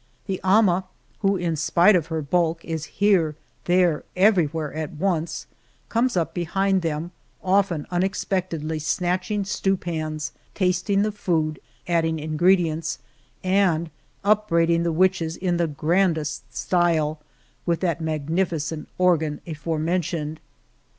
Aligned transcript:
The 0.25 0.41
ama, 0.43 0.85
who, 1.19 1.37
in 1.37 1.55
spite 1.55 1.95
of 1.95 2.07
her 2.07 2.23
bulk, 2.23 2.65
is 2.65 2.85
here, 2.85 3.35
there, 3.65 4.03
everywhere 4.15 4.73
at 4.73 4.93
once, 4.93 5.45
comes 5.89 6.17
up 6.17 6.33
behind 6.33 6.81
them, 6.81 7.11
often 7.43 7.85
unexpectedly 7.91 8.79
snatching 8.79 9.43
stew 9.45 9.77
pans, 9.77 10.31
tasting 10.55 11.03
the 11.03 11.11
food, 11.11 11.59
adding 11.87 12.17
ingredients, 12.17 12.97
and 13.43 13.91
upbraiding 14.23 14.81
the 14.81 14.91
witches 14.91 15.37
in 15.37 15.57
the 15.57 15.67
grandest 15.67 16.51
style, 16.57 17.19
with 17.67 17.81
that 17.81 18.01
magnificent 18.01 18.89
organ 18.97 19.39
aforemen 19.45 20.01
tioned. 20.01 20.37